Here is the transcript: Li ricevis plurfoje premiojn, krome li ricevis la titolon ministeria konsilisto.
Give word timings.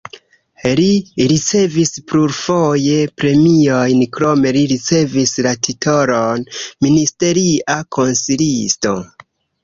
Li 0.77 1.25
ricevis 1.31 1.89
plurfoje 2.11 2.95
premiojn, 3.21 3.99
krome 4.15 4.53
li 4.55 4.63
ricevis 4.71 5.33
la 5.47 5.51
titolon 5.67 6.47
ministeria 6.87 7.77
konsilisto. 7.97 8.95